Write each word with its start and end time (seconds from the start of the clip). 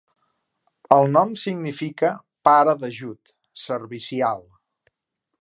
El 0.95 1.05
nom 1.17 1.35
significa 1.41 2.09
'pare 2.47 2.75
d'ajut', 2.81 3.35
servicial. 3.67 4.45